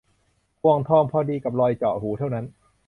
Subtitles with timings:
[0.61, 2.45] ห่วงทองพอดีกับรอยเจาะหูเท่านั้น